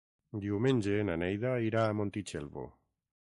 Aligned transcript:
Diumenge 0.45 1.03
na 1.09 1.17
Neida 1.25 1.53
irà 1.67 1.85
a 1.89 1.93
Montitxelvo. 1.99 2.67